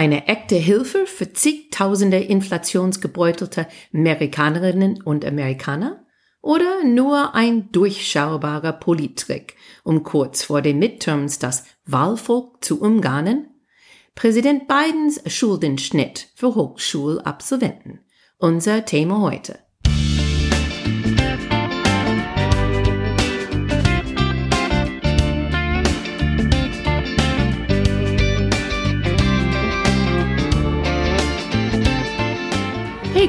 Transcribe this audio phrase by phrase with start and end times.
[0.00, 6.06] Eine echte Hilfe für zigtausende inflationsgebeutelte Amerikanerinnen und Amerikaner?
[6.40, 13.50] Oder nur ein durchschaubarer Polittrick, um kurz vor den Midterms das Wahlvolk zu umgarnen?
[14.14, 18.00] Präsident Bidens Schuldenschnitt für Hochschulabsolventen.
[18.38, 19.58] Unser Thema heute.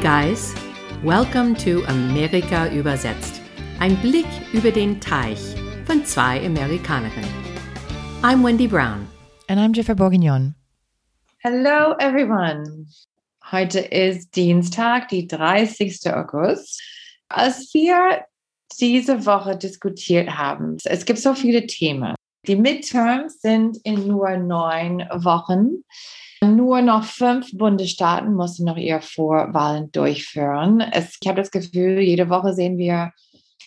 [0.02, 0.55] Guys,
[1.04, 3.40] welcome to Amerika übersetzt.
[3.80, 5.38] Ein Blick über den Teich
[5.86, 7.30] von zwei Amerikanerinnen.
[8.23, 9.08] I'm Wendy Brown.
[9.48, 10.56] And I'm Jennifer Bourguignon.
[11.44, 12.88] Hello everyone.
[13.52, 16.12] Heute ist Dienstag, die 30.
[16.12, 16.81] August.
[17.30, 18.26] Als wir
[18.80, 22.16] diese Woche diskutiert haben, es gibt so viele Themen.
[22.48, 25.84] Die Midterms sind in nur neun Wochen.
[26.44, 30.81] Nur noch fünf Bundesstaaten mussten noch ihre Vorwahlen durchführen.
[30.81, 33.11] Es, ich habe das Gefühl, jede Woche sehen wir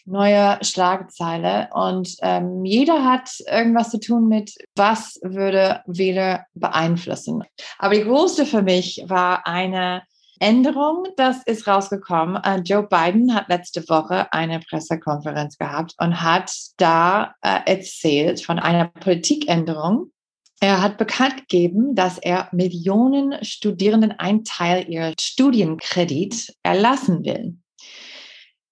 [0.07, 7.45] neue Schlagzeile und ähm, jeder hat irgendwas zu tun mit, was würde Wähler beeinflussen.
[7.79, 10.03] Aber die größte für mich war eine
[10.41, 12.43] Änderung, das ist rausgekommen.
[12.45, 18.59] Uh, Joe Biden hat letzte Woche eine Pressekonferenz gehabt und hat da äh, erzählt von
[18.59, 20.11] einer Politikänderung,
[20.61, 27.57] er hat bekannt gegeben, dass er Millionen Studierenden einen Teil ihrer Studienkredit erlassen will.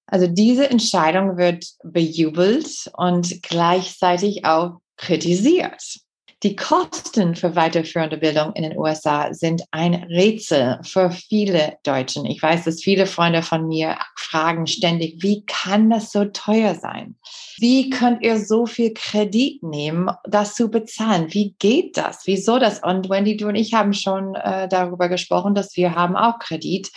[0.06, 6.01] Also diese Entscheidung wird bejubelt und gleichzeitig auch kritisiert.
[6.42, 12.26] Die Kosten für weiterführende Bildung in den USA sind ein Rätsel für viele Deutschen.
[12.26, 17.14] Ich weiß, dass viele Freunde von mir fragen ständig, wie kann das so teuer sein?
[17.58, 21.32] Wie könnt ihr so viel Kredit nehmen, das zu bezahlen?
[21.32, 22.22] Wie geht das?
[22.24, 22.82] Wieso das?
[22.82, 26.90] Und Wendy, du und ich haben schon äh, darüber gesprochen, dass wir haben auch Kredit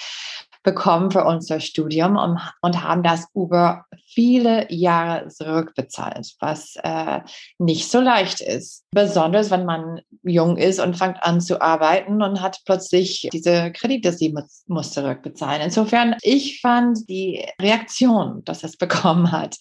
[0.66, 7.22] bekommen für unser Studium und, und haben das über viele Jahre zurückbezahlt, was äh,
[7.58, 8.84] nicht so leicht ist.
[8.92, 14.16] Besonders wenn man jung ist und fängt an zu arbeiten und hat plötzlich diese Kredite,
[14.16, 15.62] die muss, muss zurückbezahlen.
[15.62, 19.56] Insofern, ich fand die Reaktion, dass es bekommen hat,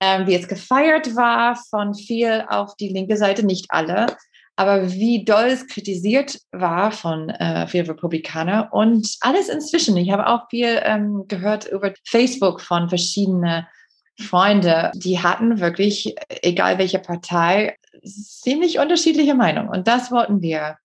[0.00, 4.06] ähm, wie es gefeiert war von viel auf die linke Seite, nicht alle,
[4.56, 9.96] aber wie doll es kritisiert war von äh, vielen Republikanern und alles inzwischen.
[9.96, 13.66] Ich habe auch viel ähm, gehört über Facebook von verschiedenen
[14.18, 19.68] Freunden, die hatten wirklich, egal welche Partei, ziemlich unterschiedliche Meinungen.
[19.68, 20.78] Und das wollten wir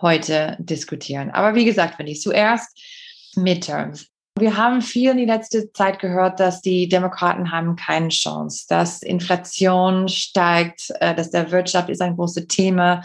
[0.00, 1.30] heute diskutieren.
[1.30, 2.78] Aber wie gesagt, wenn ich zuerst
[3.36, 4.08] Midterms.
[4.36, 9.02] Wir haben viel in die letzte Zeit gehört, dass die Demokraten haben keine Chance, dass
[9.02, 13.04] Inflation steigt, äh, dass der Wirtschaft ist ein großes Thema.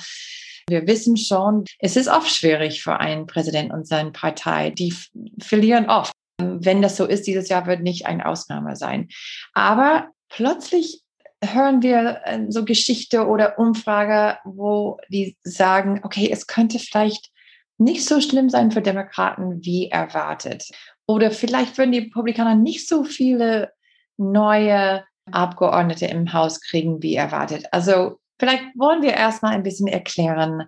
[0.68, 4.72] Wir wissen schon, es ist oft schwierig für einen Präsident und seine Partei.
[4.72, 4.94] Die
[5.40, 6.12] verlieren oft.
[6.42, 9.10] Wenn das so ist, dieses Jahr wird nicht eine Ausnahme sein.
[9.54, 11.04] Aber plötzlich
[11.44, 17.30] hören wir äh, so Geschichte oder Umfrage, wo die sagen, okay, es könnte vielleicht
[17.78, 20.70] nicht so schlimm sein für Demokraten wie erwartet.
[21.10, 23.72] Oder vielleicht würden die Republikaner nicht so viele
[24.18, 27.66] neue Abgeordnete im Haus kriegen, wie erwartet.
[27.72, 30.66] Also vielleicht wollen wir erstmal ein bisschen erklären,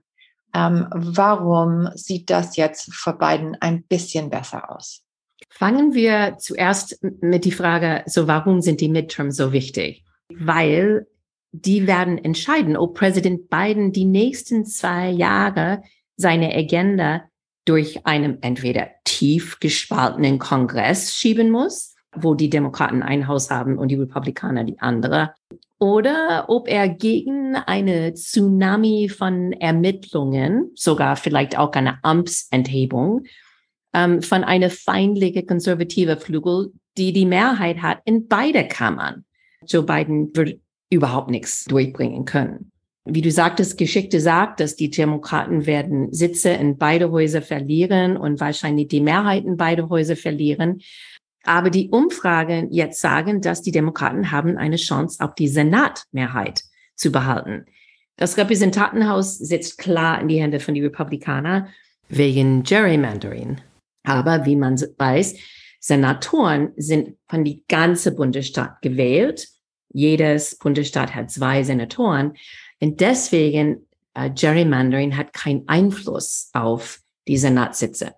[0.56, 5.04] ähm, warum sieht das jetzt für beiden ein bisschen besser aus?
[5.52, 10.04] Fangen wir zuerst mit die Frage, so warum sind die Midterms so wichtig?
[10.34, 11.06] Weil
[11.52, 15.84] die werden entscheiden, ob Präsident Biden die nächsten zwei Jahre
[16.18, 17.26] seine Agenda
[17.66, 23.90] durch einen entweder tief gespaltenen Kongress schieben muss, wo die Demokraten ein Haus haben und
[23.90, 25.34] die Republikaner die andere,
[25.80, 33.24] oder ob er gegen eine Tsunami von Ermittlungen, sogar vielleicht auch eine Amtsenthebung,
[33.94, 39.26] ähm, von einer feindlichen konservative Flügel, die die Mehrheit hat in beide Kammern.
[39.66, 40.60] Joe Biden wird
[40.92, 42.71] überhaupt nichts durchbringen können.
[43.06, 48.40] Wie du sagtest, Geschichte sagt, dass die Demokraten werden Sitze in beide Häuser verlieren und
[48.40, 50.82] wahrscheinlich die Mehrheit in beide Häuser verlieren.
[51.44, 56.62] Aber die Umfragen jetzt sagen, dass die Demokraten haben eine Chance auf die Senatmehrheit
[56.96, 57.66] zu behalten.
[58.18, 61.70] Das Repräsentantenhaus sitzt klar in die Hände von den Republikanern
[62.08, 63.60] wegen Gerrymandering.
[64.04, 65.36] Aber wie man weiß,
[65.80, 69.48] Senatoren sind von die ganze Bundesstaat gewählt.
[69.92, 72.34] Jedes Bundesstaat hat zwei Senatoren.
[72.82, 78.16] Und deswegen, äh, Gerrymandering hat keinen Einfluss auf die Senatssitze.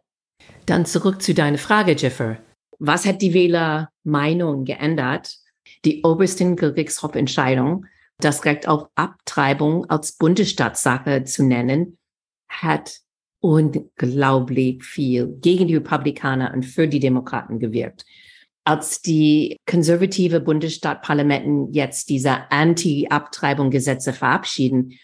[0.65, 2.37] Dann zurück zu deiner Frage, Jiffer.
[2.79, 5.37] Was hat die Wählermeinung geändert?
[5.85, 7.85] Die obersten Gerichtshof-Entscheidung,
[8.17, 11.97] das Recht auf Abtreibung als Bundesstaatssache zu nennen,
[12.47, 12.99] hat
[13.41, 18.05] unglaublich viel gegen die Republikaner und für die Demokraten gewirkt.
[18.65, 24.97] Als die konservative Bundesstaatparlamenten jetzt diese Anti-Abtreibung-Gesetze verabschieden,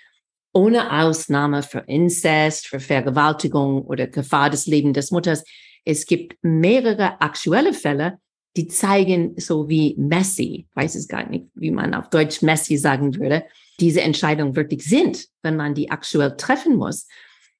[0.54, 5.44] ohne Ausnahme für Inzest, für Vergewaltigung oder Gefahr des Lebens des Mutters,
[5.86, 8.20] es gibt mehrere aktuelle Fälle,
[8.56, 13.16] die zeigen, so wie Messi, weiß es gar nicht, wie man auf Deutsch Messi sagen
[13.16, 13.44] würde,
[13.80, 17.08] diese Entscheidungen wirklich sind, wenn man die aktuell treffen muss.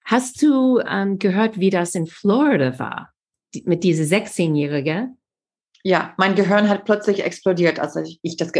[0.04, 3.14] Hast du ähm, gehört, wie das in Florida war?
[3.54, 5.10] Die, mit dieser 16-Jährige?
[5.84, 8.52] Ja, mein Gehirn hat plötzlich explodiert, als ich, ich das,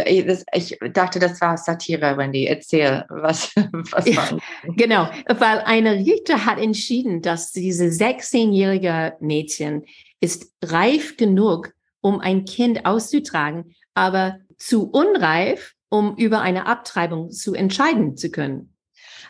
[0.54, 2.46] ich dachte, das war Satire, Wendy.
[2.46, 3.52] Erzähl, was,
[3.90, 4.38] was war.
[4.76, 9.84] genau, weil eine Richter hat entschieden, dass diese 16-jährige Mädchen
[10.20, 17.54] ist reif genug, um ein Kind auszutragen, aber zu unreif, um über eine Abtreibung zu
[17.54, 18.69] entscheiden zu können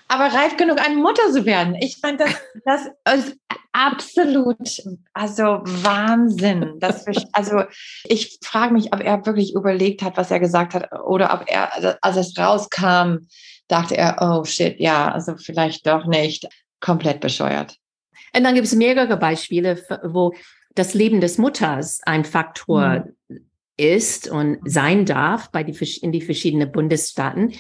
[0.09, 1.75] aber reif genug, eine Mutter zu werden.
[1.77, 2.35] Ich meine, das,
[2.65, 3.37] das ist
[3.73, 4.83] absolut,
[5.13, 6.77] also Wahnsinn.
[6.81, 7.63] Das, also
[8.05, 11.99] ich frage mich, ob er wirklich überlegt hat, was er gesagt hat, oder ob er,
[12.03, 13.27] als es rauskam,
[13.69, 16.47] dachte er, oh shit, ja, also vielleicht doch nicht.
[16.81, 17.77] Komplett bescheuert.
[18.35, 20.35] Und dann gibt es mehrere Beispiele, wo
[20.75, 23.41] das Leben des Mutters ein Faktor mhm.
[23.77, 27.53] ist und sein darf bei die, in die verschiedenen Bundesstaaten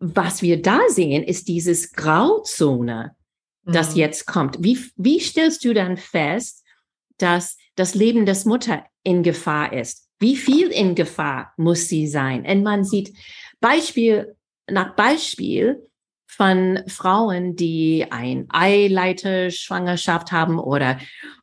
[0.00, 3.14] was wir da sehen, ist dieses Grauzone,
[3.64, 3.96] das mhm.
[3.96, 4.56] jetzt kommt.
[4.60, 6.64] Wie, wie stellst du dann fest,
[7.18, 10.08] dass das Leben des Mutter in Gefahr ist?
[10.18, 12.44] Wie viel in Gefahr muss sie sein?
[12.46, 13.14] Und man sieht
[13.60, 14.36] Beispiel
[14.68, 15.86] nach Beispiel
[16.26, 20.98] von Frauen, die ein Eileiterschwangerschaft haben oder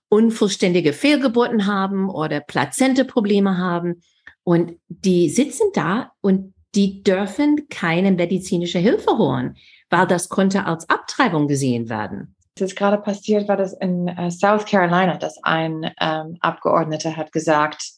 [0.09, 4.01] unvollständige Fehlgeburten haben oder Plazente-Probleme haben.
[4.43, 9.55] Und die sitzen da und die dürfen keine medizinische Hilfe holen,
[9.89, 12.35] weil das konnte als Abtreibung gesehen werden.
[12.55, 17.31] Das ist gerade passiert, war das in äh, South Carolina, dass ein ähm, Abgeordneter hat
[17.31, 17.97] gesagt,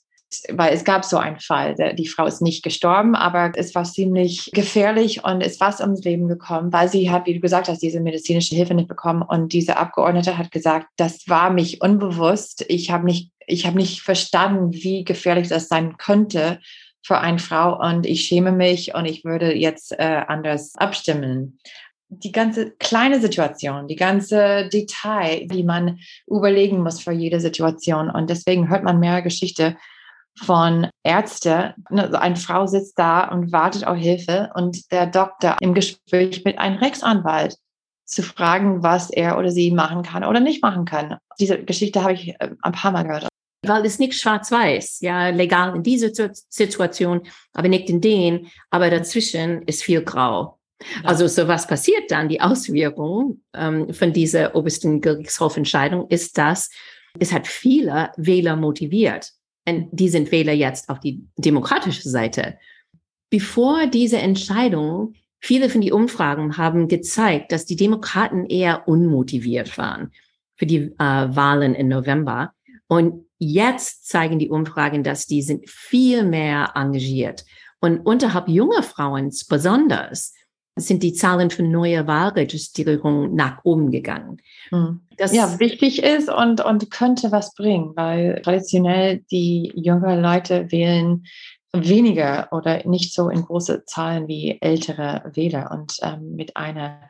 [0.52, 4.52] weil es gab so einen Fall, die Frau ist nicht gestorben, aber es war ziemlich
[4.54, 8.00] gefährlich und ist fast ums Leben gekommen, weil sie hat, wie du gesagt hast, diese
[8.00, 9.24] medizinische Hilfe nicht bekommen.
[9.24, 12.64] Und dieser Abgeordnete hat gesagt, das war mich unbewusst.
[12.68, 16.60] Ich habe nicht, ich habe nicht verstanden, wie gefährlich das sein könnte
[17.04, 21.60] für eine Frau und ich schäme mich und ich würde jetzt äh, anders abstimmen.
[22.10, 28.10] Die ganze kleine Situation, die ganze Detail, die man überlegen muss für jede Situation.
[28.10, 29.78] Und deswegen hört man mehr Geschichte
[30.44, 31.76] von Ärzte.
[31.90, 36.58] Ne, eine Frau sitzt da und wartet auf Hilfe und der Doktor im Gespräch mit
[36.58, 37.58] einem Rechtsanwalt
[38.06, 41.18] zu fragen, was er oder sie machen kann oder nicht machen kann.
[41.40, 43.30] Diese Geschichte habe ich äh, ein paar Mal gehört
[43.62, 46.12] weil es nicht schwarz-weiß, ja, legal in dieser
[46.50, 47.22] Situation,
[47.54, 50.60] aber nicht in den, aber dazwischen ist viel grau.
[50.82, 51.10] Ja.
[51.10, 56.70] Also so was passiert dann, die Auswirkung ähm, von dieser obersten Gerichtshofentscheidung ist, dass
[57.20, 59.32] es hat viele Wähler motiviert.
[59.68, 62.58] Und die sind Wähler jetzt auf die demokratische Seite.
[63.30, 70.12] Bevor diese Entscheidung, viele von den Umfragen haben gezeigt, dass die Demokraten eher unmotiviert waren
[70.56, 72.54] für die äh, Wahlen im November.
[72.90, 77.46] Und jetzt zeigen die Umfragen, dass die sind viel mehr engagiert.
[77.80, 80.34] Und unterhalb junger Frauen besonders
[80.76, 84.38] sind die Zahlen für neue Wahlregistrierungen nach oben gegangen.
[84.70, 85.02] Hm.
[85.18, 91.26] Das ja, wichtig ist und, und könnte was bringen, weil traditionell die jüngeren Leute wählen
[91.72, 95.70] weniger oder nicht so in große Zahlen wie ältere Wähler.
[95.72, 97.02] Und ähm, mit einer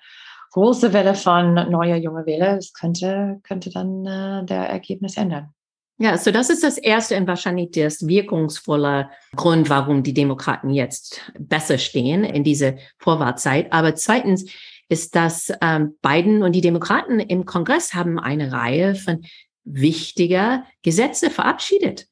[0.51, 5.53] großen Welle von neuer junger Wähler, das könnte, könnte dann äh, der Ergebnis ändern.
[6.01, 11.29] Ja, so das ist das erste und wahrscheinlich das wirkungsvolle Grund, warum die Demokraten jetzt
[11.37, 13.73] besser stehen in diese Vorwahrzeit.
[13.73, 14.49] Aber zweitens
[14.87, 19.25] ist, dass ähm, Biden und die Demokraten im Kongress haben eine Reihe von
[19.65, 22.07] wichtiger Gesetze verabschiedet.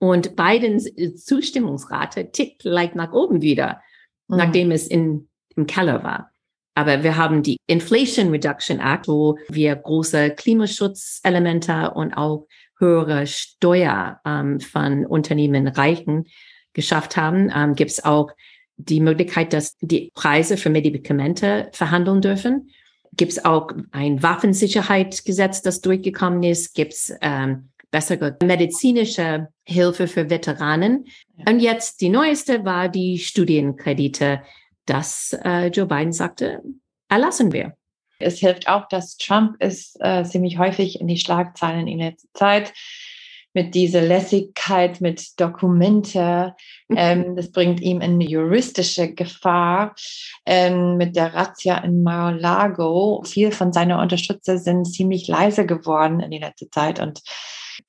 [0.00, 0.90] Und Bidens
[1.24, 3.80] Zustimmungsrate tickt leicht nach oben wieder,
[4.26, 4.36] mhm.
[4.36, 6.32] nachdem es in, im Keller war.
[6.74, 12.46] Aber wir haben die Inflation Reduction Act, wo wir große Klimaschutzelemente und auch
[12.78, 16.26] höhere Steuer ähm, von Unternehmen Reichen
[16.72, 18.30] geschafft haben, ähm, gibt es auch
[18.76, 22.70] die Möglichkeit, dass die Preise für Medikamente verhandeln dürfen.
[23.16, 26.74] Gibt es auch ein Waffensicherheitsgesetz, das durchgekommen ist?
[26.74, 31.06] Gibt es ähm, bessere medizinische Hilfe für Veteranen?
[31.48, 34.42] Und jetzt die neueste war die Studienkredite,
[34.86, 36.62] dass äh, Joe Biden sagte,
[37.08, 37.77] erlassen wir.
[38.18, 42.72] Es hilft auch, dass Trump ist äh, ziemlich häufig in die Schlagzeilen in letzter Zeit
[43.54, 46.54] mit dieser Lässigkeit, mit Dokumente.
[46.94, 49.94] Ähm, das bringt ihm eine juristische Gefahr.
[50.46, 53.22] Ähm, mit der Razzia in Mar-a-Lago.
[53.24, 57.22] Viel von seinen Unterstützer sind ziemlich leise geworden in der letzten Zeit und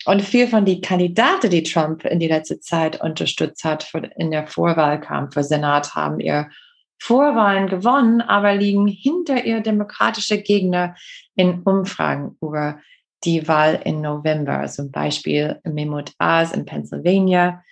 [0.05, 4.47] und viel von den Kandidaten, die Trump in der letzten Zeit unterstützt hat in der
[4.47, 6.49] Vorwahlkampf für Senat, haben ihr
[6.99, 10.95] Vorwahlen gewonnen, aber liegen hinter ihr demokratische Gegner
[11.35, 12.79] in Umfragen über
[13.23, 14.65] die Wahl im November.
[14.67, 17.63] Zum Beispiel Mahmoud Aas in Pennsylvania.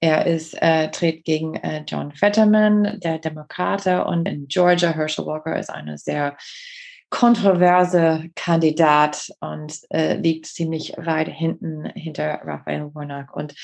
[0.00, 5.58] Er ist, äh, tritt gegen äh, John Fetterman, der Demokrate, und in Georgia Herschel Walker
[5.58, 6.36] ist eine sehr
[7.10, 13.34] kontroverse Kandidat und äh, liegt ziemlich weit hinten hinter Raphael Warnock.
[13.36, 13.54] Und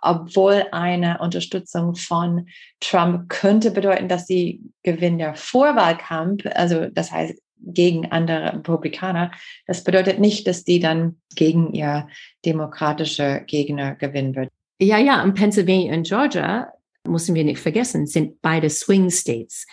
[0.00, 2.48] obwohl eine Unterstützung von
[2.80, 9.30] Trump könnte bedeuten, dass sie gewinnen der Vorwahlkampf, also das heißt gegen andere Republikaner,
[9.66, 12.08] das bedeutet nicht, dass die dann gegen ihr
[12.44, 14.50] demokratische Gegner gewinnen wird.
[14.80, 16.72] Ja, ja, in Pennsylvania und Georgia,
[17.04, 19.66] müssen wir nicht vergessen, sind beide Swing States.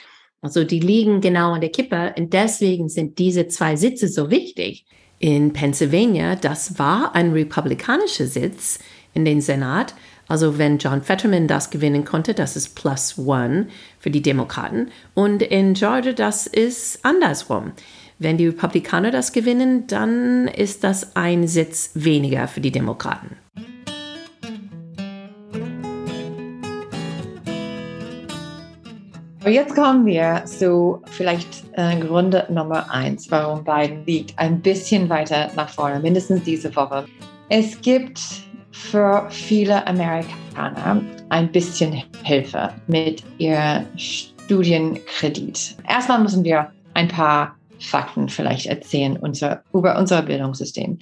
[0.44, 4.86] Also die liegen genau an der Kippe und deswegen sind diese zwei Sitze so wichtig.
[5.20, 8.80] In Pennsylvania, das war ein republikanischer Sitz
[9.14, 9.96] in den Senat.
[10.28, 13.68] Also wenn John Fetterman das gewinnen konnte, das ist plus one
[14.00, 14.90] für die Demokraten.
[15.14, 17.72] Und in Georgia, das ist andersrum.
[18.20, 23.38] Wenn die Republikaner das gewinnen, dann ist das ein Sitz weniger für die Demokraten.
[29.46, 35.52] Jetzt kommen wir zu vielleicht äh, Gründe Nummer eins, warum Biden liegt ein bisschen weiter
[35.56, 37.06] nach vorne, mindestens diese Woche.
[37.50, 38.22] Es gibt
[38.72, 45.76] für viele Amerikaner ein bisschen Hilfe mit ihrem Studienkredit.
[45.90, 51.00] Erstmal müssen wir ein paar Fakten vielleicht erzählen unser, über unser Bildungssystem.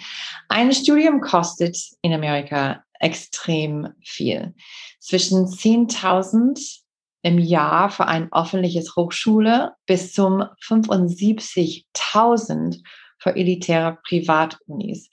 [0.49, 4.53] Ein Studium kostet in Amerika extrem viel.
[4.99, 6.80] Zwischen 10.000
[7.21, 12.81] im Jahr für ein öffentliches Hochschule bis zum 75.000
[13.17, 15.09] für elitäre Privatunis.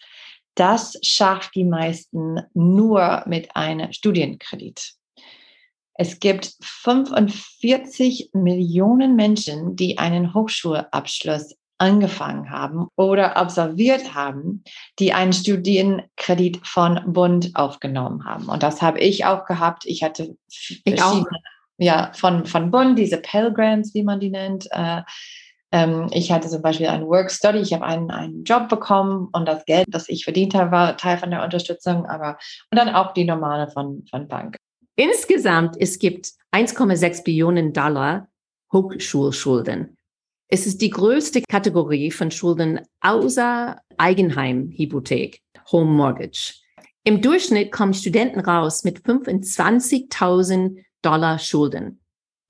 [0.55, 4.95] Das schafft die meisten nur mit einem Studienkredit.
[5.95, 14.65] Es gibt 45 Millionen Menschen, die einen Hochschulabschluss angefangen haben oder absolviert haben,
[14.99, 18.49] die einen Studienkredit von Bund aufgenommen haben.
[18.49, 19.85] Und das habe ich auch gehabt.
[19.87, 20.37] Ich hatte
[20.85, 21.25] ich auch
[21.79, 24.69] ja, von, von Bund, diese Pell Grants, wie man die nennt.
[24.73, 25.03] Äh,
[25.71, 29.47] ähm, ich hatte zum Beispiel einen Work Study, ich habe einen, einen Job bekommen und
[29.47, 32.39] das Geld, das ich verdient habe, war Teil von der Unterstützung, aber
[32.71, 34.57] und dann auch die normale von, von Bank.
[34.97, 38.29] Insgesamt, es gibt 1,6 Billionen Dollar
[38.73, 39.97] Hochschulschulden.
[40.49, 46.55] Es ist die größte Kategorie von Schulden außer Eigenheimhypothek, Home Mortgage.
[47.05, 52.01] Im Durchschnitt kommen Studenten raus mit 25.000 Dollar Schulden,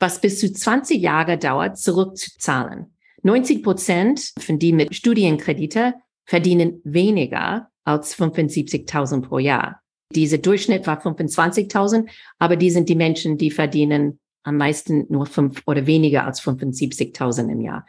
[0.00, 2.94] was bis zu 20 Jahre dauert, zurückzuzahlen.
[3.22, 9.80] 90 Prozent von die mit Studienkredite verdienen weniger als 75.000 pro Jahr.
[10.14, 15.62] Dieser Durchschnitt war 25.000, aber die sind die Menschen, die verdienen am meisten nur fünf
[15.66, 17.86] oder weniger als 75.000 im Jahr.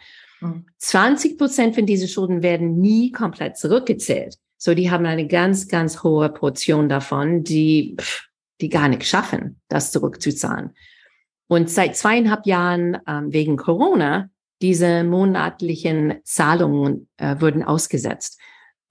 [0.77, 1.37] 20 hm.
[1.37, 4.37] Prozent von diesen Schulden werden nie komplett zurückgezählt.
[4.57, 8.28] So, die haben eine ganz, ganz hohe Portion davon, die pff,
[8.61, 10.71] die gar nicht schaffen, das zurückzuzahlen.
[11.47, 14.29] Und seit zweieinhalb Jahren ähm, wegen Corona,
[14.61, 18.39] diese monatlichen Zahlungen äh, wurden ausgesetzt.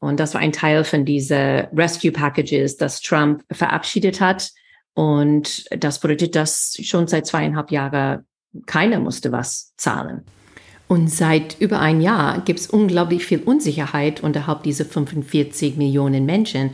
[0.01, 4.51] Und das war ein Teil von diese Rescue Packages, das Trump verabschiedet hat.
[4.95, 8.27] Und das bedeutet, dass schon seit zweieinhalb Jahren
[8.67, 10.25] keiner musste was zahlen.
[10.89, 16.71] Und seit über ein Jahr gibt es unglaublich viel Unsicherheit unterhalb dieser 45 Millionen Menschen,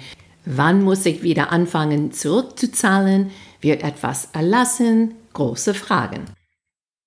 [0.46, 3.30] Wann muss ich wieder anfangen zurückzuzahlen?
[3.60, 5.14] Wird etwas erlassen?
[5.32, 6.26] Große Fragen.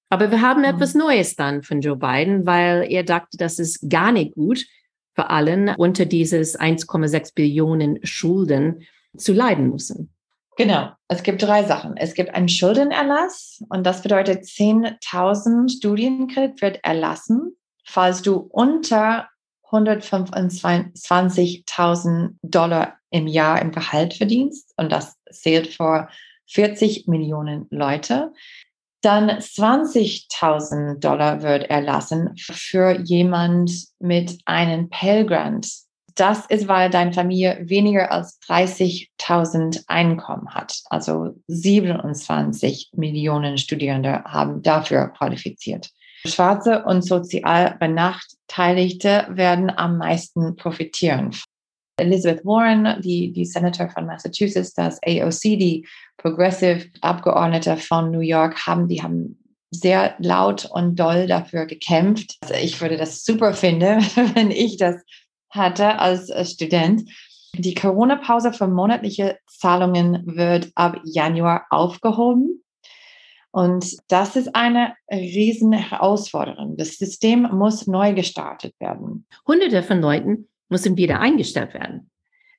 [0.09, 4.11] Aber wir haben etwas Neues dann von Joe Biden, weil er dachte, das ist gar
[4.11, 4.65] nicht gut,
[5.13, 8.83] für allen unter dieses 1,6 Billionen Schulden
[9.17, 10.13] zu leiden müssen.
[10.57, 11.97] Genau, es gibt drei Sachen.
[11.97, 19.27] Es gibt einen Schuldenerlass und das bedeutet 10.000 Studienkredit wird erlassen, falls du unter
[19.71, 26.09] 125.000 Dollar im Jahr im Gehalt verdienst und das zählt vor
[26.47, 28.33] 40 Millionen Leute,
[29.01, 35.69] dann 20.000 Dollar wird erlassen für jemand mit einem Pell Grant.
[36.15, 40.81] Das ist, weil deine Familie weniger als 30.000 Einkommen hat.
[40.89, 45.91] Also 27 Millionen Studierende haben dafür qualifiziert.
[46.25, 51.31] Schwarze und sozial Benachteiligte werden am meisten profitieren
[51.99, 58.67] Elizabeth Warren, die, die Senator von Massachusetts, das AOC, die Progressive Abgeordnete von New York,
[58.67, 62.37] haben, die haben sehr laut und doll dafür gekämpft.
[62.41, 63.99] Also ich würde das super finden,
[64.35, 64.95] wenn ich das
[65.49, 67.09] hatte als Student.
[67.53, 72.63] Die Corona-Pause für monatliche Zahlungen wird ab Januar aufgehoben.
[73.57, 76.77] Und das ist eine riesen Herausforderung.
[76.77, 79.25] Das System muss neu gestartet werden.
[79.47, 82.11] Hunderte von Leuten müssen wieder eingestellt werden.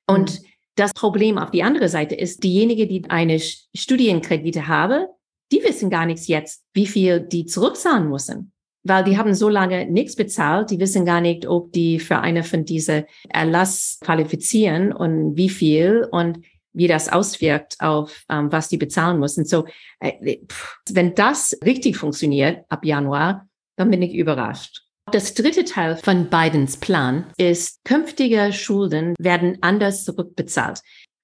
[0.07, 0.45] Und mhm.
[0.75, 5.05] das Problem auf die andere Seite ist, diejenigen, die eine Studienkredite haben,
[5.53, 8.51] die wissen gar nichts jetzt, wie viel die zurückzahlen müssen.
[8.83, 12.43] Weil die haben so lange nichts bezahlt, die wissen gar nicht, ob die für eine
[12.43, 16.05] von diese Erlass qualifizieren und wie viel.
[16.11, 16.39] Und
[16.79, 19.45] wie das auswirkt auf ähm, was die bezahlen müssen.
[19.45, 19.65] So,
[19.99, 20.37] äh,
[20.89, 24.81] wenn das richtig funktioniert ab Januar, dann bin ich überrascht.
[25.11, 30.81] Das dritte Teil von Bidens Plan ist, künftige Schulden werden anders zurückbezahlt.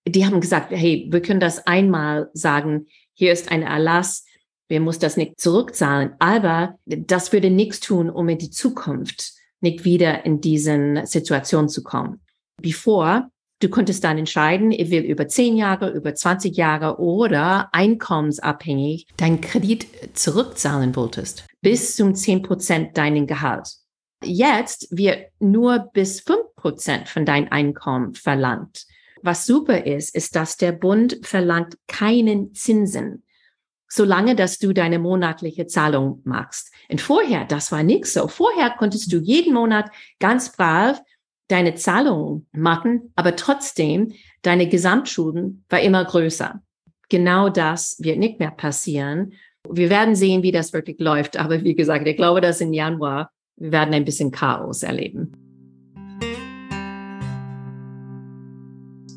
[0.07, 4.25] Die haben gesagt, hey, wir können das einmal sagen, hier ist ein Erlass,
[4.67, 9.85] wir muss das nicht zurückzahlen, aber das würde nichts tun, um in die Zukunft nicht
[9.85, 12.21] wieder in diesen Situation zu kommen.
[12.61, 19.07] Bevor Du könntest dann entscheiden, ich will über 10 Jahre, über 20 Jahre oder einkommensabhängig
[19.15, 21.45] dein Kredit zurückzahlen wolltest.
[21.61, 23.69] Bis zum 10 Prozent deinen Gehalt.
[24.23, 28.85] Jetzt wird nur bis 5 Prozent von deinem Einkommen verlangt.
[29.21, 33.23] Was super ist, ist, dass der Bund verlangt keinen Zinsen,
[33.87, 36.73] solange dass du deine monatliche Zahlung machst.
[36.89, 38.27] Und vorher, das war nicht so.
[38.27, 41.01] Vorher konntest du jeden Monat ganz brav
[41.47, 46.61] deine Zahlungen machen, aber trotzdem deine Gesamtschulden war immer größer.
[47.09, 49.33] Genau das wird nicht mehr passieren.
[49.69, 51.37] Wir werden sehen, wie das wirklich läuft.
[51.37, 55.31] Aber wie gesagt, ich glaube, dass im Januar wir werden ein bisschen Chaos erleben.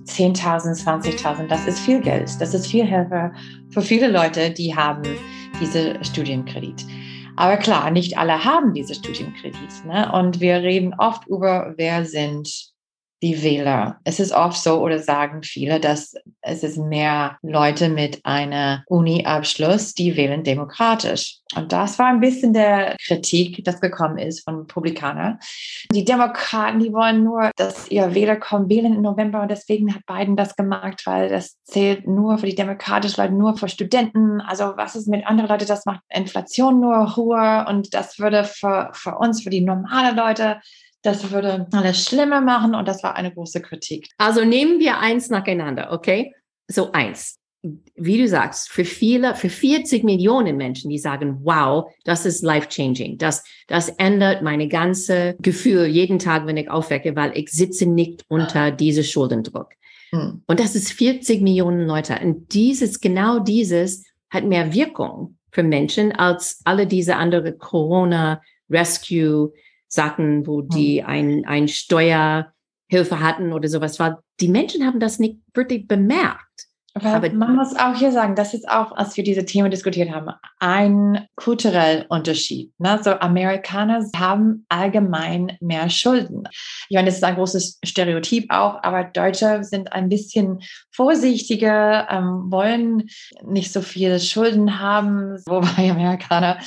[0.06, 2.28] 10.000, 20.000, das ist viel Geld.
[2.40, 3.32] Das ist viel Hilfe
[3.70, 5.02] für viele Leute, die haben
[5.61, 6.85] diese Studienkredit.
[7.38, 9.85] Aber klar, nicht alle haben diese Studienkredit.
[9.87, 10.11] Ne?
[10.12, 12.67] Und wir reden oft über, wer sind
[13.22, 13.98] die Wähler.
[14.04, 19.94] Es ist oft so, oder sagen viele, dass es ist mehr Leute mit einer Uni-Abschluss,
[19.94, 21.38] die wählen demokratisch.
[21.57, 25.38] Und das war ein bisschen der Kritik, das gekommen ist von Republikanern.
[25.92, 30.04] Die Demokraten, die wollen nur, dass ihr Wähler kommen wählen im November und deswegen hat
[30.07, 34.40] Biden das gemacht, weil das zählt nur für die demokratischen Leute, nur für Studenten.
[34.40, 35.66] Also was ist mit anderen Leuten?
[35.66, 40.61] Das macht Inflation nur hoher und das würde für, für uns, für die normalen Leute,
[41.02, 44.08] das würde alles schlimmer machen und das war eine große Kritik.
[44.18, 46.34] Also nehmen wir eins nacheinander, okay?
[46.66, 47.38] So eins.
[47.96, 53.18] Wie du sagst, für viele, für 40 Millionen Menschen, die sagen, wow, das ist life-changing.
[53.18, 58.24] Das, das ändert meine ganze Gefühl jeden Tag, wenn ich aufwecke, weil ich sitze nicht
[58.28, 59.70] unter diesem Schuldendruck.
[60.11, 60.42] Hm.
[60.46, 62.18] Und das ist 40 Millionen Leute.
[62.22, 69.52] Und dieses, genau dieses hat mehr Wirkung für Menschen als alle diese andere Corona, Rescue,
[69.88, 74.22] Sachen, wo die ein, ein Steuerhilfe hatten oder sowas war.
[74.40, 76.67] Die Menschen haben das nicht wirklich bemerkt.
[76.94, 80.31] Aber, man muss auch hier sagen, das ist auch, als wir diese Themen diskutiert haben,
[80.59, 82.72] ein kultureller Unterschied.
[82.79, 82.98] Ne?
[83.03, 86.44] So Amerikaner haben allgemein mehr Schulden.
[86.88, 92.51] Ich meine, das ist ein großes Stereotyp auch, aber Deutsche sind ein bisschen vorsichtiger, ähm,
[92.51, 93.09] wollen
[93.44, 96.59] nicht so viele Schulden haben, wobei Amerikaner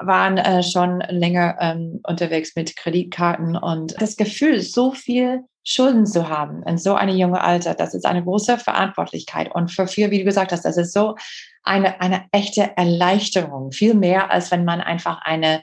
[0.00, 6.30] waren äh, schon länger ähm, unterwegs mit Kreditkarten und das Gefühl, so viel Schulden zu
[6.30, 9.54] haben in so einem jungen Alter, das ist eine große Verantwortlichkeit.
[9.54, 11.14] Und für viel, wie du gesagt hast, das ist so
[11.62, 13.70] eine, eine echte Erleichterung.
[13.70, 15.62] Viel mehr, als wenn man einfach eine,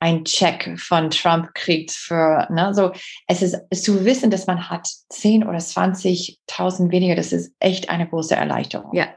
[0.00, 2.90] ein Check von Trump kriegt für, ne, so,
[3.26, 8.08] es ist zu wissen, dass man hat 10 oder 20.000 weniger, das ist echt eine
[8.08, 8.94] große Erleichterung.
[8.94, 9.08] Ja,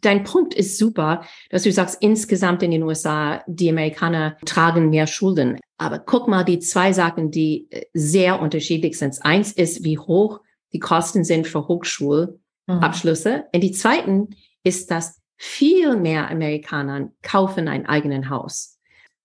[0.00, 5.08] dein Punkt ist super, dass du sagst, insgesamt in den USA, die Amerikaner tragen mehr
[5.08, 5.58] Schulden.
[5.76, 9.18] Aber guck mal, die zwei Sachen, die äh, sehr unterschiedlich sind.
[9.22, 10.40] Eins ist, wie hoch
[10.72, 13.36] die Kosten sind für Hochschulabschlüsse.
[13.36, 13.42] Mhm.
[13.54, 18.77] Und die zweiten ist, dass viel mehr Amerikaner kaufen ein eigenes Haus.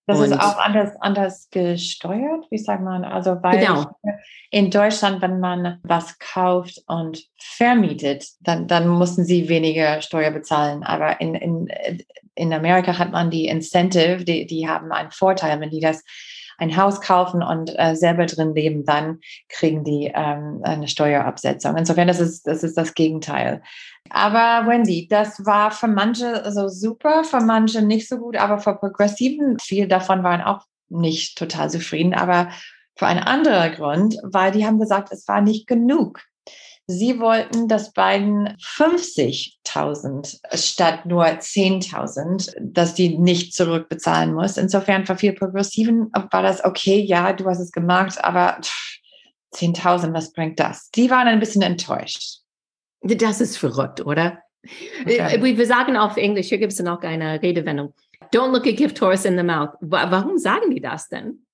[0.06, 3.04] Das und ist auch anders, anders gesteuert, wie sagt man?
[3.04, 3.86] Also weil genau.
[4.50, 10.82] in Deutschland, wenn man was kauft und vermietet, dann, dann mussten sie weniger Steuer bezahlen.
[10.82, 11.68] Aber in, in,
[12.34, 16.04] in Amerika hat man die Incentive, die, die haben einen Vorteil, wenn die das
[16.58, 21.76] ein Haus kaufen und äh, selber drin leben, dann kriegen die ähm, eine Steuerabsetzung.
[21.76, 23.62] Insofern, das ist, das ist das Gegenteil.
[24.10, 28.74] Aber Wendy, das war für manche so super, für manche nicht so gut, aber für
[28.74, 32.50] Progressiven, viele davon waren auch nicht total zufrieden, aber
[32.96, 36.20] für einen anderen Grund, weil die haben gesagt, es war nicht genug.
[36.86, 44.58] Sie wollten, dass Biden 50.000 statt nur 10.000, dass die nicht zurückbezahlen muss.
[44.58, 48.60] Insofern für viele Progressiven war das okay, ja, du hast es gemacht, aber
[49.54, 50.90] 10.000, was bringt das?
[50.90, 52.40] Die waren ein bisschen enttäuscht.
[53.00, 54.40] Das ist verrückt, oder?
[55.02, 55.36] Okay.
[55.36, 57.94] Äh, wir sagen auf Englisch, hier gibt es noch eine Redewendung.
[58.32, 59.70] Don't look a gift horse in the mouth.
[59.80, 61.46] Warum sagen die das denn?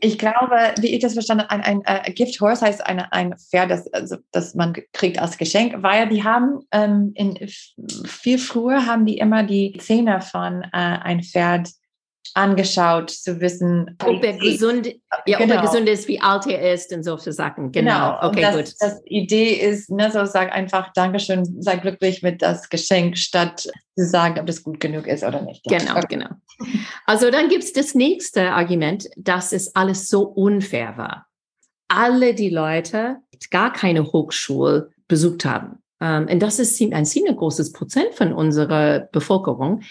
[0.00, 3.36] Ich glaube, wie ich das verstanden habe, ein, ein uh, Gift Horse heißt eine, ein
[3.36, 7.36] Pferd, das, also, das man kriegt als Geschenk, weil die haben ähm, in,
[8.06, 11.70] viel früher haben die immer die Zähne von äh, ein Pferd
[12.34, 15.34] angeschaut, zu wissen, ob er gesund, ja, genau.
[15.34, 15.62] ob er genau.
[15.62, 17.72] gesund ist, wie alt er ist und solche Sachen.
[17.72, 18.16] Genau.
[18.16, 18.28] genau.
[18.28, 18.74] Okay, das, gut.
[18.80, 24.06] Das Idee ist, ne, so sag einfach Dankeschön, sei glücklich mit das Geschenk, statt zu
[24.06, 25.68] sagen, ob das gut genug ist oder nicht.
[25.70, 25.78] Ja.
[25.78, 26.06] Genau, okay.
[26.08, 26.28] genau.
[27.06, 31.26] Also dann gibt es das nächste Argument, dass es alles so unfair war.
[31.88, 35.82] Alle die Leute, die gar keine Hochschule besucht haben.
[36.00, 39.82] Um, und das ist ein ziemlich großes Prozent von unserer Bevölkerung.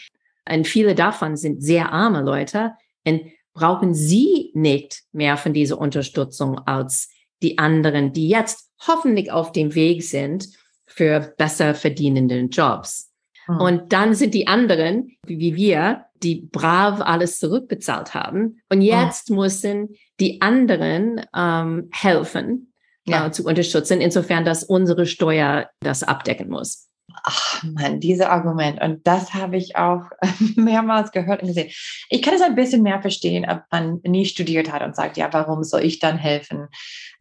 [0.49, 2.73] Und viele davon sind sehr arme Leute
[3.05, 3.21] und
[3.53, 7.09] brauchen sie nicht mehr von dieser Unterstützung als
[7.41, 10.47] die anderen, die jetzt hoffentlich auf dem Weg sind
[10.85, 13.11] für besser verdienende Jobs.
[13.45, 13.57] Hm.
[13.59, 18.59] Und dann sind die anderen, wie wir, die brav alles zurückbezahlt haben.
[18.69, 18.81] Und hm.
[18.81, 19.35] jetzt hm.
[19.35, 22.73] müssen die anderen ähm, helfen,
[23.05, 23.27] ja.
[23.27, 26.87] äh, zu unterstützen, insofern, dass unsere Steuer das abdecken muss
[27.23, 28.81] ach man, diese Argument.
[28.81, 30.03] Und das habe ich auch
[30.55, 31.71] mehrmals gehört und gesehen.
[32.09, 35.31] Ich kann es ein bisschen mehr verstehen, ob man nie studiert hat und sagt, ja,
[35.31, 36.67] warum soll ich dann helfen?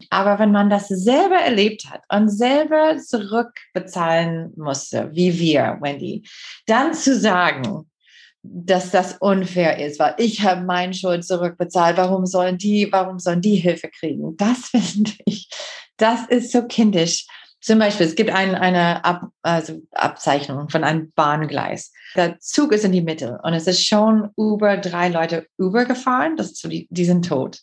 [0.09, 6.27] Aber wenn man das selber erlebt hat und selber zurückbezahlen musste, wie wir, Wendy,
[6.65, 7.87] dann zu sagen,
[8.43, 11.97] dass das unfair ist, weil ich habe meine Schuld zurückbezahlt.
[11.97, 14.37] Warum sollen die, warum sollen die Hilfe kriegen?
[14.37, 15.49] Das finde ich,
[15.97, 17.25] das ist so kindisch.
[17.67, 21.91] Zum Beispiel, es gibt ein, eine Ab, also Abzeichnung von einem Bahngleis.
[22.15, 26.37] Der Zug ist in die Mitte und es ist schon über drei Leute übergefahren.
[26.37, 27.59] Das so die, die sind tot.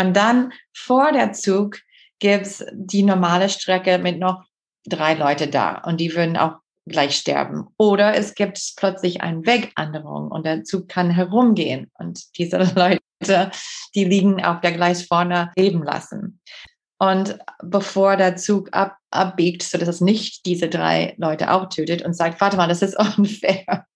[0.00, 1.76] Und dann vor der Zug
[2.20, 4.44] gibt es die normale Strecke mit noch
[4.86, 6.54] drei Leute da und die würden auch
[6.86, 7.66] gleich sterben.
[7.76, 13.50] Oder es gibt plötzlich eine Weganderung und der Zug kann herumgehen und diese Leute,
[13.94, 16.40] die liegen auf der Gleis vorne leben lassen.
[16.98, 22.14] Und bevor der Zug ab, abbiegt, sodass es nicht diese drei Leute auch tötet und
[22.14, 23.86] sagt, warte mal, das ist unfair.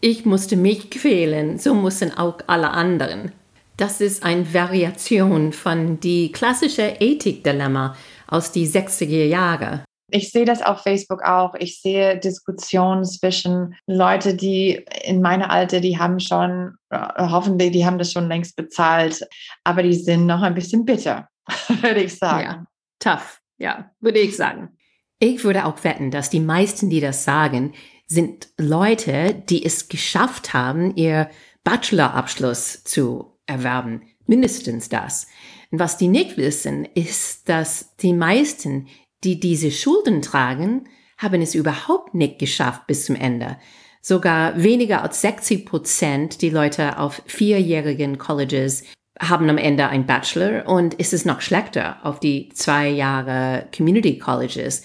[0.00, 3.32] ich musste mich quälen, so mussten auch alle anderen.
[3.76, 7.94] Das ist eine Variation von die klassische Ethikdilemma
[8.26, 9.84] aus die 60er Jahre.
[10.10, 11.54] Ich sehe das auf Facebook auch.
[11.54, 17.84] Ich sehe Diskussionen zwischen Leute, die in meiner Alter, die haben schon, äh, hoffentlich, die
[17.84, 19.22] haben das schon längst bezahlt,
[19.64, 21.28] aber die sind noch ein bisschen bitter.
[21.82, 22.44] würde ich sagen.
[22.44, 22.66] Ja,
[22.98, 24.76] tough, ja, würde ich sagen.
[25.18, 27.74] Ich würde auch wetten, dass die meisten, die das sagen,
[28.06, 31.28] sind Leute, die es geschafft haben, ihr
[31.64, 34.02] Bachelorabschluss zu erwerben.
[34.26, 35.26] Mindestens das.
[35.70, 38.88] Und was die nicht wissen, ist, dass die meisten,
[39.24, 43.58] die diese Schulden tragen, haben es überhaupt nicht geschafft bis zum Ende.
[44.00, 48.84] Sogar weniger als 60 Prozent die Leute auf vierjährigen Colleges
[49.20, 54.18] haben am Ende ein Bachelor und ist es noch schlechter auf die zwei Jahre Community
[54.18, 54.82] Colleges.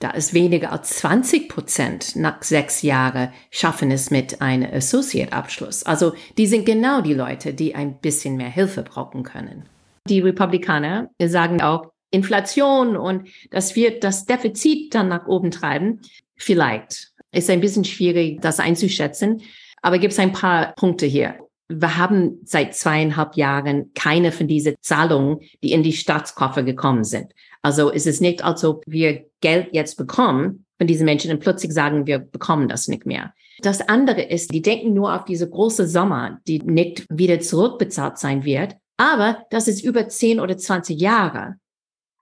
[0.00, 5.82] Da ist weniger als 20 Prozent nach sechs Jahren schaffen es mit einem Associate-Abschluss.
[5.84, 9.68] Also die sind genau die Leute, die ein bisschen mehr Hilfe brauchen können.
[10.08, 16.00] Die Republikaner sagen auch, Inflation und das wird das Defizit dann nach oben treiben.
[16.36, 19.42] Vielleicht ist ein bisschen schwierig, das einzuschätzen,
[19.82, 24.74] aber gibt es ein paar Punkte hier wir haben seit zweieinhalb Jahren keine von diesen
[24.80, 27.32] Zahlungen, die in die Staatskoffer gekommen sind.
[27.62, 31.72] Also ist es nicht, als ob wir Geld jetzt bekommen von diesen Menschen und plötzlich
[31.72, 33.34] sagen, wir bekommen das nicht mehr.
[33.60, 38.44] Das andere ist, die denken nur auf diese große Sommer, die nicht wieder zurückbezahlt sein
[38.44, 38.76] wird.
[38.96, 41.56] Aber das ist über 10 oder 20 Jahre.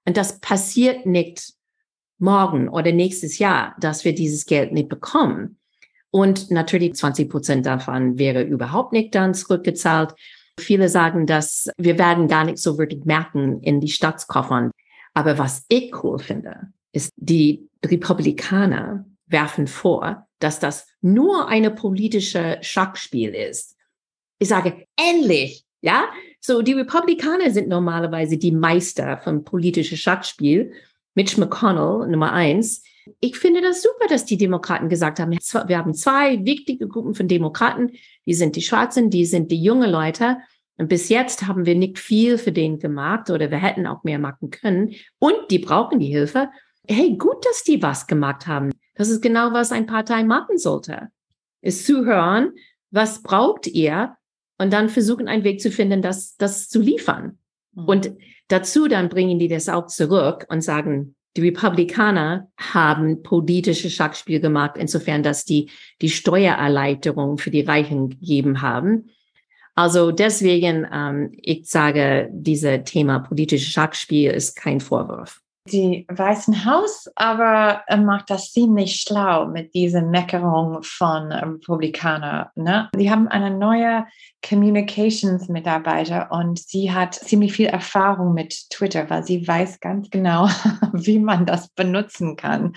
[0.07, 1.53] Und das passiert nicht
[2.19, 5.56] morgen oder nächstes Jahr, dass wir dieses Geld nicht bekommen.
[6.17, 10.15] Und natürlich 20 Prozent davon wäre überhaupt nicht dann zurückgezahlt.
[10.59, 14.71] Viele sagen, dass wir werden gar nicht so wirklich merken in die Staatskoffern.
[15.13, 22.57] Aber was ich cool finde, ist, die Republikaner werfen vor, dass das nur eine politische
[22.63, 23.77] Schachspiel ist.
[24.39, 26.07] Ich sage, endlich, ja?
[26.41, 30.73] So, die Republikaner sind normalerweise die Meister vom politischen Schachspiel.
[31.15, 32.83] Mitch McConnell, Nummer eins,
[33.21, 37.29] ich finde das super, dass die Demokraten gesagt haben, wir haben zwei wichtige Gruppen von
[37.29, 37.93] Demokraten.
[38.27, 40.39] Die sind die Schwarzen, die sind die junge Leute.
[40.77, 44.19] Und bis jetzt haben wir nicht viel für den gemacht oder wir hätten auch mehr
[44.19, 44.95] machen können.
[45.19, 46.51] Und die brauchen die Hilfe.
[46.87, 48.71] Hey, gut, dass die was gemacht haben.
[48.95, 51.09] Das ist genau, was ein Partei machen sollte.
[51.63, 52.53] Ist zuhören,
[52.91, 54.17] was braucht ihr?
[54.59, 57.39] Und dann versuchen, einen Weg zu finden, das, das zu liefern.
[57.73, 57.85] Mhm.
[57.85, 58.13] Und
[58.49, 64.73] dazu dann bringen die das auch zurück und sagen, die Republikaner haben politische Schachspiel gemacht,
[64.77, 65.71] insofern, dass die
[66.01, 69.11] die Steuererleichterung für die Reichen gegeben haben.
[69.75, 77.09] Also deswegen, ähm, ich sage, dieses Thema politisches Schachspiel ist kein Vorwurf die Weißen Haus
[77.15, 82.49] aber macht das ziemlich schlau mit dieser Meckerung von Republikanern.
[82.55, 82.89] Ne?
[82.97, 84.07] Sie haben eine neue
[84.47, 90.49] Communications-Mitarbeiter und sie hat ziemlich viel Erfahrung mit Twitter, weil sie weiß ganz genau,
[90.93, 92.75] wie man das benutzen kann.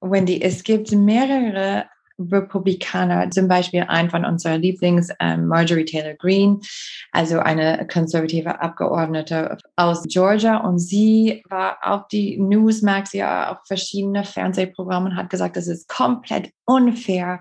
[0.00, 1.86] Wendy, es gibt mehrere
[2.30, 6.60] Republikaner, zum Beispiel ein von unseren Lieblings, ähm, Marjorie Taylor Greene,
[7.12, 10.58] also eine konservative Abgeordnete aus Georgia.
[10.58, 15.88] Und sie war auf die Newsmax, war auf verschiedene Fernsehprogramme und hat gesagt, das ist
[15.88, 17.40] komplett unfair.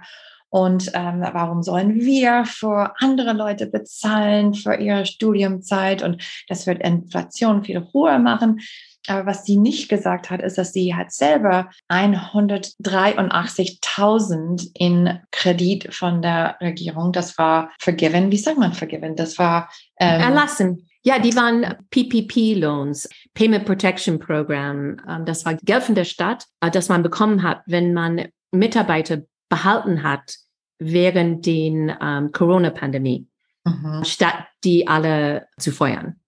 [0.51, 6.03] Und ähm, warum sollen wir für andere Leute bezahlen für ihre Studiumzeit?
[6.03, 8.59] Und das wird Inflation viel hoher machen.
[9.07, 16.21] Aber was sie nicht gesagt hat, ist, dass sie hat selber 183.000 in Kredit von
[16.21, 17.11] der Regierung.
[17.11, 18.31] Das war vergiven.
[18.31, 19.15] Wie sagt man vergiven?
[19.15, 20.87] Das war ähm, erlassen.
[21.03, 24.97] Ja, die waren PPP-Loans, Payment Protection Program.
[25.09, 29.23] Ähm, das war Geld von der Stadt, äh, das man bekommen hat, wenn man Mitarbeiter
[29.49, 30.35] behalten hat
[30.77, 33.27] während den ähm, Corona-Pandemie,
[33.65, 34.03] mhm.
[34.03, 36.19] statt die alle zu feuern.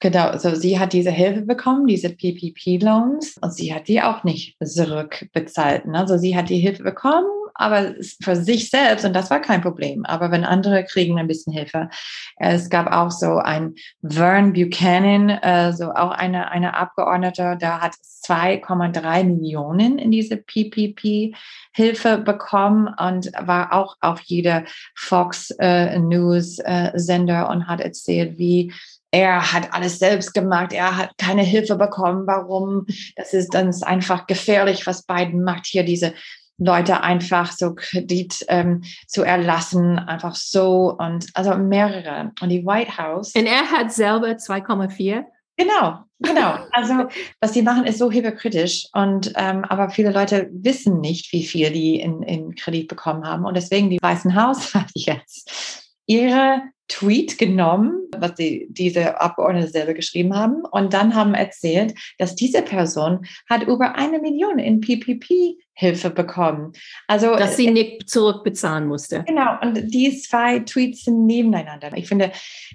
[0.00, 4.56] Genau, also sie hat diese Hilfe bekommen, diese PPP-Loans, und sie hat die auch nicht
[4.64, 5.86] zurückbezahlt.
[5.86, 5.98] Ne?
[5.98, 7.26] Also sie hat die Hilfe bekommen,
[7.58, 10.04] aber für sich selbst, und das war kein Problem.
[10.06, 11.88] Aber wenn andere kriegen ein bisschen Hilfe.
[12.36, 17.94] Es gab auch so ein Vern Buchanan, äh, so auch eine, eine Abgeordnete, der hat
[17.94, 26.92] 2,3 Millionen in diese PPP-Hilfe bekommen und war auch auf jeder Fox äh, News äh,
[26.94, 28.72] Sender und hat erzählt, wie
[29.10, 32.26] er hat alles selbst gemacht, er hat keine Hilfe bekommen.
[32.26, 32.86] Warum?
[33.16, 36.14] Das ist dann einfach gefährlich, was Biden macht, hier diese
[36.58, 42.32] Leute einfach so Kredit ähm, zu erlassen, einfach so und also mehrere.
[42.40, 43.32] Und die White House.
[43.34, 45.24] Und er hat selber 2,4.
[45.56, 46.58] Genau, genau.
[46.72, 47.08] Also
[47.40, 48.88] was sie machen, ist so hypokritisch.
[48.92, 53.44] Und ähm, aber viele Leute wissen nicht, wie viel die in, in Kredit bekommen haben.
[53.44, 59.92] Und deswegen die Weißen Haus hat jetzt ihre Tweet genommen, was die, diese Abgeordnete selber
[59.92, 66.10] geschrieben haben, und dann haben erzählt, dass diese Person hat über eine Million in PPP-Hilfe
[66.10, 66.72] bekommen.
[67.06, 69.22] Also dass sie äh, nicht zurückbezahlen musste.
[69.26, 69.60] Genau.
[69.60, 71.94] Und die zwei Tweets sind nebeneinander.
[71.94, 72.32] Ich finde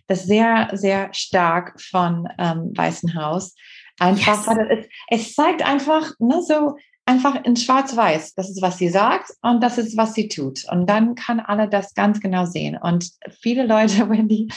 [0.07, 3.55] das sehr, sehr stark von ähm, Weißen Haus.
[3.99, 4.67] Einfach, yes.
[4.69, 8.35] es, es zeigt einfach, ne, so einfach in Schwarz-Weiß.
[8.35, 10.65] Das ist, was sie sagt und das ist, was sie tut.
[10.71, 12.77] Und dann kann alle das ganz genau sehen.
[12.77, 13.09] Und
[13.41, 14.49] viele Leute, Wendy,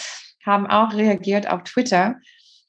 [0.44, 2.16] haben auch reagiert auf Twitter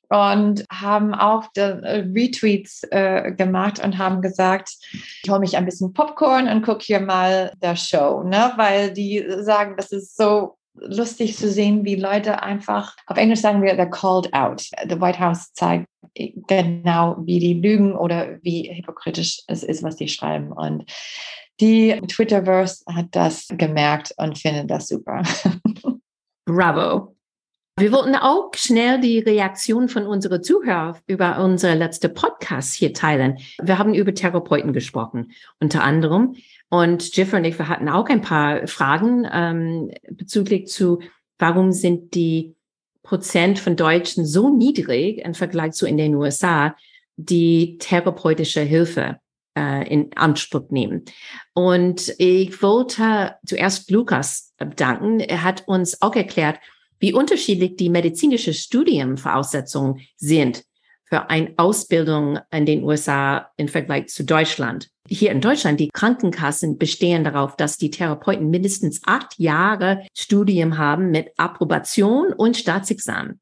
[0.10, 4.70] und haben auch äh, Retweets äh, gemacht und haben gesagt,
[5.24, 8.54] ich hole mich ein bisschen Popcorn und gucke hier mal der Show, ne?
[8.56, 13.62] weil die sagen, das ist so lustig zu sehen, wie Leute einfach, auf Englisch sagen
[13.62, 14.62] wir, they're called out.
[14.88, 15.88] The White House zeigt
[16.48, 20.52] genau, wie die lügen oder wie hypokritisch es ist, was die schreiben.
[20.52, 20.86] Und
[21.60, 25.24] die Twitterverse hat das gemerkt und findet das super.
[26.46, 27.17] Bravo.
[27.80, 33.38] Wir wollten auch schnell die Reaktion von unseren Zuhörern über unsere letzte Podcast hier teilen.
[33.62, 36.36] Wir haben über Therapeuten gesprochen, unter anderem.
[36.70, 41.02] Und Jeffrey und ich, wir hatten auch ein paar Fragen ähm, bezüglich zu,
[41.38, 42.56] warum sind die
[43.04, 46.76] Prozent von Deutschen so niedrig im Vergleich zu in den USA,
[47.16, 49.20] die therapeutische Hilfe
[49.56, 51.06] äh, in Anspruch nehmen.
[51.54, 55.20] Und ich wollte zuerst Lukas danken.
[55.20, 56.58] Er hat uns auch erklärt,
[57.00, 60.64] wie unterschiedlich die medizinische Studienvoraussetzungen sind
[61.06, 64.90] für eine Ausbildung in den USA im Vergleich zu Deutschland.
[65.08, 71.12] Hier in Deutschland, die Krankenkassen bestehen darauf, dass die Therapeuten mindestens acht Jahre Studium haben
[71.12, 73.40] mit Approbation und Staatsexamen.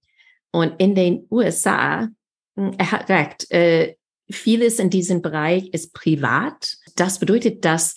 [0.51, 2.07] Und in den USA,
[2.55, 3.95] hm, er hat recht, äh,
[4.29, 6.75] vieles in diesem Bereich ist privat.
[6.95, 7.95] Das bedeutet, dass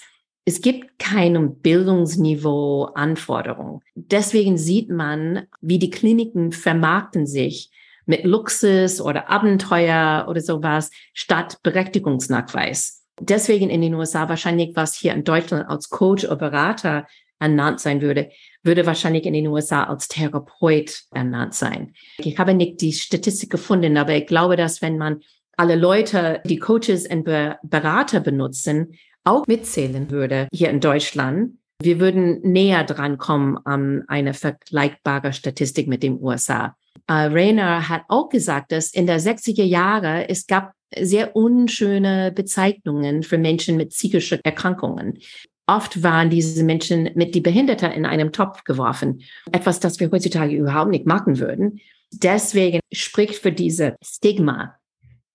[0.48, 3.82] es gibt keinem Bildungsniveau Anforderungen.
[3.94, 7.70] Deswegen sieht man, wie die Kliniken vermarkten sich
[8.06, 13.04] mit Luxus oder Abenteuer oder sowas statt Berechtigungsnachweis.
[13.20, 17.06] Deswegen in den USA wahrscheinlich was hier in Deutschland als Coach oder Berater
[17.38, 18.30] ernannt sein würde,
[18.62, 21.92] würde wahrscheinlich in den USA als Therapeut ernannt sein.
[22.16, 25.20] Ich habe nicht die Statistik gefunden, aber ich glaube, dass wenn man
[25.58, 28.94] alle Leute, die Coaches und Berater benutzen,
[29.28, 35.86] auch mitzählen würde hier in Deutschland, wir würden näher dran kommen an eine vergleichbare Statistik
[35.86, 36.76] mit den USA.
[37.10, 43.22] Uh, Rainer hat auch gesagt, dass in der 60er Jahre es gab sehr unschöne Bezeichnungen
[43.22, 45.18] für Menschen mit psychischen Erkrankungen.
[45.66, 49.22] Oft waren diese Menschen mit die Behinderte in einem Topf geworfen.
[49.52, 51.80] Etwas, das wir heutzutage überhaupt nicht machen würden.
[52.10, 54.76] Deswegen spricht für diese Stigma,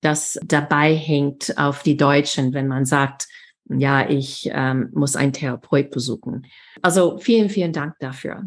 [0.01, 3.27] das dabei hängt auf die Deutschen, wenn man sagt,
[3.69, 6.45] ja, ich ähm, muss einen Therapeut besuchen.
[6.82, 8.43] Also vielen, vielen Dank dafür.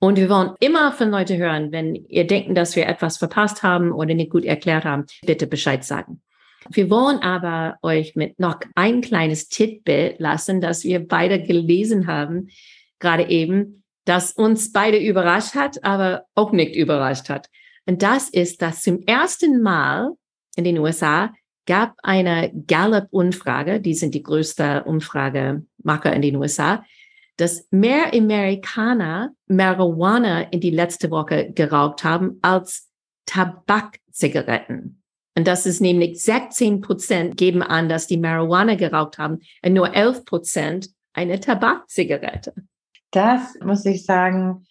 [0.00, 3.92] Und wir wollen immer von Leuten hören, wenn ihr denken, dass wir etwas verpasst haben
[3.92, 6.22] oder nicht gut erklärt haben, bitte Bescheid sagen.
[6.70, 12.48] Wir wollen aber euch mit noch ein kleines Titbit lassen, das wir beide gelesen haben,
[12.98, 17.48] gerade eben, das uns beide überrascht hat, aber auch nicht überrascht hat.
[17.86, 20.12] Und das ist, dass zum ersten Mal
[20.56, 21.32] in den USA
[21.68, 26.82] gab eine Gallup-Umfrage, die sind die größte Umfragemacher in den USA,
[27.36, 32.88] dass mehr Amerikaner Marihuana in die letzte Woche geraucht haben als
[33.26, 35.02] Tabakzigaretten.
[35.36, 39.94] Und das ist nämlich 16 Prozent geben an, dass die Marihuana geraucht haben und nur
[39.94, 42.54] 11 Prozent eine Tabakzigarette.
[43.10, 44.66] Das muss ich sagen,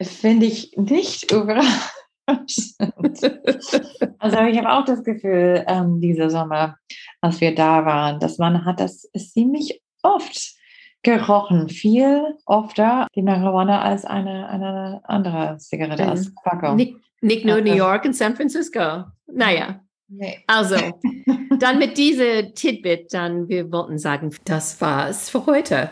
[0.00, 1.90] finde ich nicht überraschend.
[4.18, 6.76] also ich habe auch das Gefühl, ähm, dieser Sommer,
[7.20, 10.54] als wir da waren, dass man hat das ziemlich oft
[11.02, 16.74] gerochen, viel öfter die Marihuana als eine, eine andere Zigarette, als Tobacco.
[16.74, 19.04] Nicht, nicht nur New York und San Francisco.
[19.26, 19.80] Naja.
[20.08, 20.42] Nee.
[20.46, 20.76] Also,
[21.58, 25.88] dann mit diese Tidbit, dann wir wollten sagen, das war's für heute.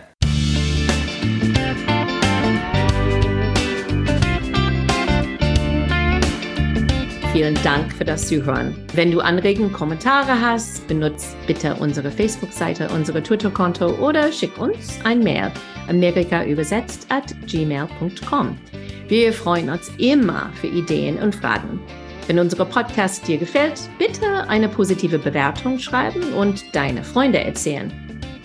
[7.38, 8.74] Vielen Dank für das Zuhören.
[8.94, 15.20] Wenn du Anregungen, Kommentare hast, benutzt bitte unsere Facebook-Seite, unsere Twitter-Konto oder schick uns ein
[15.20, 15.52] Mail
[15.88, 18.58] amerikaübersetzt at gmail.com.
[19.06, 21.78] Wir freuen uns immer für Ideen und Fragen.
[22.26, 27.92] Wenn unser Podcast dir gefällt, bitte eine positive Bewertung schreiben und deine Freunde erzählen.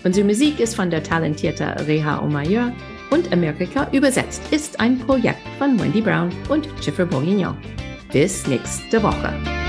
[0.04, 2.70] Unsere Musik ist von der talentierten Reha Omayor
[3.10, 7.56] und Amerika übersetzt ist ein Projekt von Wendy Brown und Jennifer Bourguignon.
[8.14, 9.63] Bis nächste Woche.